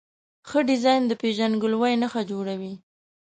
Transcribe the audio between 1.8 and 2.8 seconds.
نښه جوړوي.